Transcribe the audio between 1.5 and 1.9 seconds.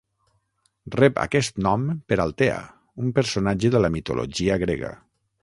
nom